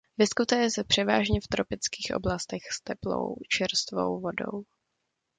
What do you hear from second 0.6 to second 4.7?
se převážně v tropických oblastech s teplou čerstvou vodou.